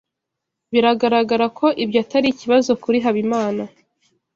[0.71, 3.63] Biragaragara ko ibyo atari ikibazo kuri Habimana.